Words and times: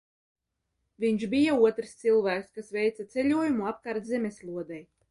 Viņš 1.03 1.25
bija 1.35 1.59
otrs 1.67 1.93
cilvēks, 2.01 2.51
kas 2.57 2.75
veica 2.79 3.09
ceļojumu 3.15 3.71
apkārt 3.75 4.15
zemeslodei. 4.15 4.87